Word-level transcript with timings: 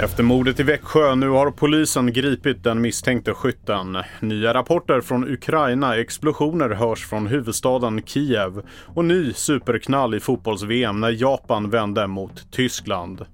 Efter 0.00 0.22
mordet 0.22 0.60
i 0.60 0.62
Växjö, 0.62 1.14
nu 1.14 1.28
har 1.28 1.50
polisen 1.50 2.12
gripit 2.12 2.64
den 2.64 2.80
misstänkte 2.80 3.34
skytten. 3.34 3.98
Nya 4.20 4.54
rapporter 4.54 5.00
från 5.00 5.32
Ukraina, 5.32 5.96
explosioner 5.96 6.70
hörs 6.70 7.06
från 7.06 7.26
huvudstaden 7.26 8.02
Kiev 8.02 8.62
och 8.94 9.04
ny 9.04 9.32
superknall 9.32 10.14
i 10.14 10.20
fotbolls-VM 10.20 11.00
när 11.00 11.22
Japan 11.22 11.70
vände 11.70 12.06
mot 12.06 12.52
Tyskland. 12.52 13.24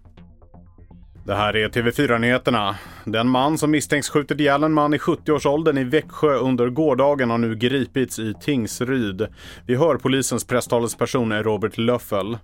Det 1.27 1.35
här 1.35 1.57
är 1.57 1.69
TV4-nyheterna. 1.69 2.75
Den 3.05 3.29
man 3.29 3.59
som 3.59 3.71
misstänks 3.71 4.11
skjutit 4.11 4.41
ihjäl 4.41 4.63
en 4.63 4.73
man 4.73 4.95
i 4.95 4.99
70-årsåldern 4.99 5.79
i 5.79 5.85
Växjö 5.85 6.35
under 6.35 6.69
gårdagen 6.69 7.31
har 7.31 7.39
nu 7.39 7.55
gripits 7.55 8.19
i 8.19 8.35
Tingsryd. 8.41 9.27
Vi 9.67 9.77
hör 9.77 9.97
polisens 9.97 10.47
presstalesperson 10.47 11.43
Robert 11.43 11.79
Löffel. 11.79 12.39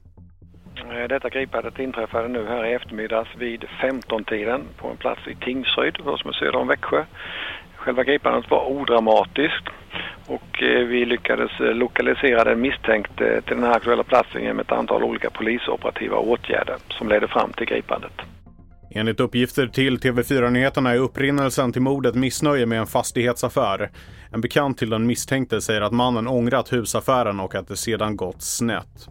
Eh, 0.77 1.09
detta 1.09 1.29
gripandet 1.29 1.79
inträffade 1.79 2.29
nu 2.29 2.47
här 2.47 2.67
i 2.67 2.73
eftermiddags 2.73 3.29
vid 3.39 3.65
15-tiden 3.65 4.61
på 4.77 4.89
en 4.89 4.97
plats 4.97 5.21
i 5.27 5.35
Tingsryd, 5.35 5.97
som 5.97 6.31
är 6.31 6.33
söder 6.33 6.57
om 6.57 6.69
Växjö. 6.69 7.05
Själva 7.77 8.05
gripandet 8.05 8.51
var 8.51 8.69
odramatiskt 8.69 9.69
och 10.27 10.63
eh, 10.63 10.87
vi 10.87 11.05
lyckades 11.05 11.61
eh, 11.61 11.75
lokalisera 11.75 12.45
den 12.45 12.61
misstänkte 12.61 13.41
till 13.41 13.57
den 13.57 13.65
här 13.65 13.77
aktuella 13.77 14.03
platsen 14.03 14.43
genom 14.43 14.61
ett 14.61 14.73
antal 14.73 15.03
olika 15.03 15.31
polisoperativa 15.31 16.17
åtgärder 16.17 16.77
som 16.89 17.09
ledde 17.09 17.29
fram 17.29 17.53
till 17.53 17.67
gripandet. 17.67 18.23
Enligt 18.91 19.21
uppgifter 19.21 19.67
till 19.67 19.99
TV4-nyheterna 19.99 20.91
är 20.91 20.99
upprinnelsen 20.99 21.73
till 21.73 21.83
mordet 21.83 22.15
missnöje 22.15 22.67
med 22.67 22.81
en 22.81 22.87
fastighetsaffär. 22.87 23.91
En 24.31 24.41
bekant 24.41 24.79
till 24.79 24.91
den 24.91 25.07
misstänkte 25.07 25.61
säger 25.61 25.81
att 25.81 25.93
mannen 25.93 26.29
ångrat 26.29 26.73
husaffären 26.73 27.41
och 27.41 27.55
att 27.55 27.69
det 27.69 27.77
sedan 27.77 28.17
gått 28.17 28.43
snett. 28.43 29.09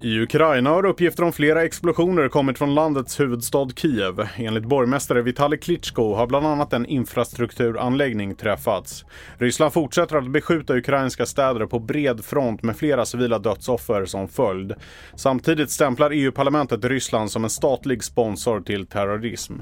I 0.00 0.20
Ukraina 0.20 0.70
har 0.70 0.86
uppgifter 0.86 1.22
om 1.22 1.32
flera 1.32 1.64
explosioner 1.64 2.28
kommit 2.28 2.58
från 2.58 2.74
landets 2.74 3.20
huvudstad 3.20 3.68
Kiev. 3.76 4.28
Enligt 4.36 4.64
borgmästare 4.64 5.22
Vitali 5.22 5.58
Klitschko 5.58 6.14
har 6.14 6.26
bland 6.26 6.46
annat 6.46 6.72
en 6.72 6.86
infrastrukturanläggning 6.86 8.34
träffats. 8.34 9.04
Ryssland 9.38 9.72
fortsätter 9.72 10.16
att 10.16 10.30
beskjuta 10.30 10.76
ukrainska 10.76 11.26
städer 11.26 11.66
på 11.66 11.78
bred 11.78 12.24
front 12.24 12.62
med 12.62 12.76
flera 12.76 13.06
civila 13.06 13.38
dödsoffer 13.38 14.04
som 14.04 14.28
följd. 14.28 14.74
Samtidigt 15.14 15.70
stämplar 15.70 16.10
EU-parlamentet 16.10 16.84
Ryssland 16.84 17.30
som 17.30 17.44
en 17.44 17.50
statlig 17.50 18.04
sponsor 18.04 18.60
till 18.60 18.86
terrorism. 18.86 19.54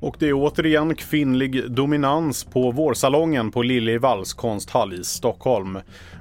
Och 0.00 0.16
det 0.18 0.28
är 0.28 0.32
återigen 0.32 0.94
kvinnlig 0.94 1.70
dominans 1.70 2.44
på 2.44 2.70
vårsalongen 2.70 3.50
på 3.50 3.62
Liljevalchs 3.62 4.34
konsthall 4.34 4.94
i 4.94 5.04
Stockholm. 5.04 5.78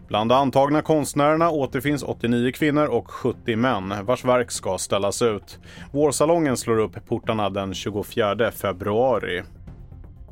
Bland 0.07 0.29
de 0.29 0.35
antagna 0.35 0.81
konstnärerna 0.81 1.49
återfinns 1.49 2.03
89 2.03 2.51
kvinnor 2.51 2.85
och 2.85 3.11
70 3.11 3.55
män 3.55 3.93
vars 4.05 4.25
verk 4.25 4.51
ska 4.51 4.77
ställas 4.77 5.21
ut. 5.21 5.59
Vårsalongen 5.91 6.57
slår 6.57 6.79
upp 6.79 7.05
portarna 7.07 7.49
den 7.49 7.73
24 7.73 8.51
februari. 8.51 9.43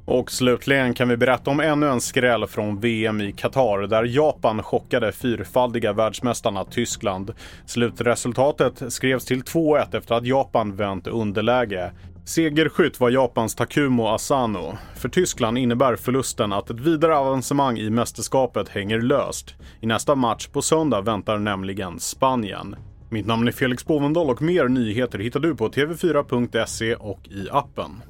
Och 0.06 0.32
slutligen 0.32 0.94
kan 0.94 1.10
vi 1.10 1.18
berätta 1.18 1.52
om 1.52 1.60
ännu 1.60 1.90
en 1.90 2.02
skräll 2.02 2.48
från 2.48 2.80
VM 2.80 3.22
i 3.22 3.32
Qatar 3.32 3.88
där 3.88 4.04
Japan 4.04 4.64
chockade 4.64 5.12
fyrfaldiga 5.12 5.94
världsmästarna 5.94 6.66
Tyskland. 6.66 7.32
Slutresultatet 7.66 8.94
skrevs 8.94 9.26
till 9.26 9.44
2-1 9.44 9.98
efter 9.98 10.16
att 10.16 10.26
Japan 10.26 10.76
vänt 10.76 11.08
underläge. 11.08 11.92
Segerskytt 12.28 13.00
var 13.00 13.10
Japans 13.10 13.56
Takumo 13.56 14.08
Asano. 14.08 14.78
För 14.96 15.10
Tyskland 15.10 15.58
innebär 15.58 15.96
förlusten 15.96 16.54
att 16.54 16.70
ett 16.70 16.80
vidare 16.80 17.18
avancemang 17.18 17.78
i 17.78 17.90
mästerskapet 17.90 18.70
hänger 18.70 19.02
löst. 19.02 19.56
I 19.82 19.86
nästa 19.86 20.16
match 20.16 20.48
på 20.48 20.62
söndag 20.62 21.02
väntar 21.02 21.38
nämligen 21.38 22.00
Spanien. 22.00 22.76
Mitt 23.10 23.26
namn 23.26 23.48
är 23.48 23.52
Felix 23.52 23.86
Bovendal 23.86 24.30
och 24.30 24.42
mer 24.42 24.68
nyheter 24.68 25.20
hittar 25.20 25.40
du 25.40 25.56
på 25.56 25.70
tv4.se 25.70 26.96
och 26.96 27.28
i 27.28 27.48
appen. 27.52 28.02